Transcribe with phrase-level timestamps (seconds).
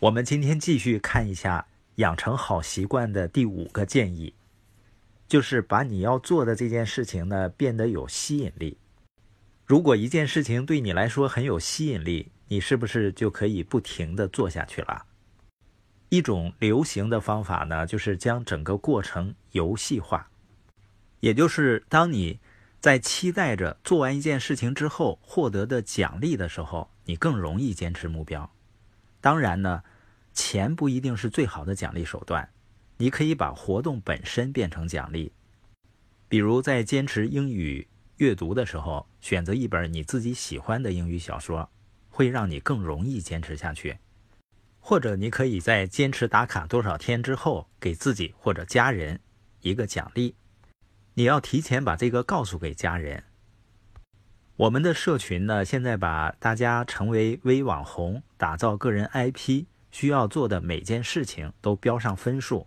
[0.00, 1.66] 我们今天继续看一下
[1.96, 4.32] 养成好习惯的第五个建议，
[5.28, 8.78] 就是把你要做的这件事情呢变得有吸引力。
[9.66, 15.04] 如果一件事情对你来说很有吸引力，你是不是就可以不停的做下去了？
[16.08, 20.30] 一种流行的方法呢，就是将整个过程游戏化，
[21.20, 22.40] 也就是当你
[22.80, 28.50] 在期待着做完一件事情之后获得的奖励的时候，你更容易坚持目标。
[29.20, 29.82] 当然呢，
[30.32, 32.48] 钱不一定是最好的奖励手段，
[32.96, 35.32] 你可以把活动本身变成奖励，
[36.28, 41.70] 比如在坚持英语阅读的时候，选择一本你自己喜欢的英语小说，
[42.08, 43.98] 会让你更容易坚持下去。
[44.78, 49.20] 或者你可以在坚持打卡多少天之后，给自己或者家人
[49.60, 50.34] 一个奖励。
[51.14, 53.24] 你要提前把这个告诉给家人。
[54.60, 62.66] 我们的社群呢，现在把大家成为微网红、打造个人 IP 需要做的每件事情都标上分数，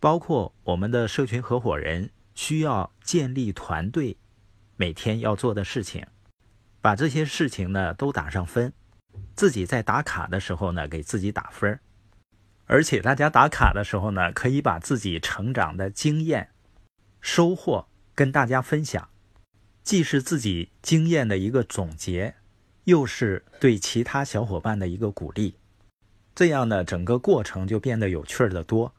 [0.00, 4.16] 包括我们的社群合伙人需要建立团队，
[4.76, 6.06] 每天要做的事情，
[6.80, 8.72] 把这些事情呢都打上分。
[9.34, 11.78] 自己在打卡的时候呢，给自己打分
[12.64, 16.48] 而且大家打卡的时候呢，可以把自己成长的经验、
[17.20, 19.10] 收获跟大家分享，
[19.82, 22.34] 既是自己经验的一个总结，
[22.84, 25.56] 又是对其他小伙伴的一个鼓励。
[26.34, 28.94] 这样呢，整个过程就变得有趣的多。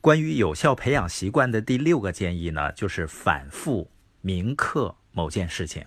[0.00, 5.86] 关于有效培养习惯的第六个建议呢，就是反复铭刻某件事情。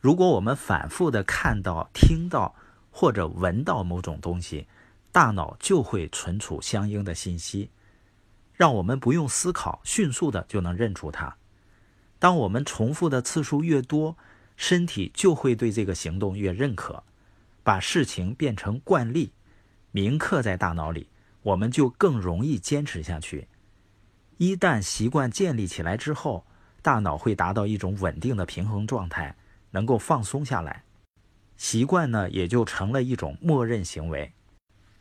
[0.00, 2.54] 如果我们反复的看到、听到，
[2.90, 4.66] 或者闻到某种东西，
[5.12, 7.70] 大脑就会存储相应的信息，
[8.52, 11.36] 让我们不用思考，迅速的就能认出它。
[12.22, 14.16] 当我们重复的次数越多，
[14.56, 17.02] 身体就会对这个行动越认可，
[17.64, 19.32] 把事情变成惯例，
[19.90, 21.08] 铭刻在大脑里，
[21.42, 23.48] 我们就更容易坚持下去。
[24.36, 26.46] 一旦习惯建立起来之后，
[26.80, 29.34] 大脑会达到一种稳定的平衡状态，
[29.72, 30.84] 能够放松下来。
[31.56, 34.32] 习惯呢，也就成了一种默认行为。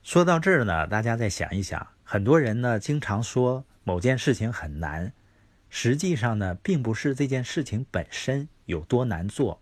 [0.01, 5.13] 说到这儿呢，大家再想一想，很多人呢经常说某件事情很难，
[5.71, 9.59] 实际上呢，并不是这件事情本身有多难做，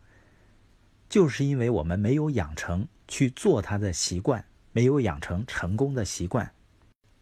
[1.08, 4.44] 就是因为我们没有养成去做它的习惯，
[4.74, 6.52] 没有养成成功的习惯。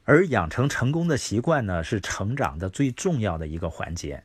[0.05, 4.23] 而养成成功的习惯呢，是成长的最重要的一个环节。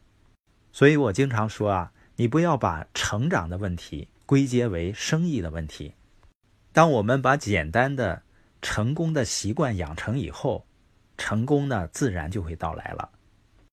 [0.72, 4.08] 所以我经常说啊，你不要把成长的问题。
[4.24, 5.92] 归结为生意的问题。
[6.72, 8.22] 当我们把简单的
[8.62, 10.64] 成功的习惯养成以后，
[11.18, 13.10] 成功呢自然就会到来了。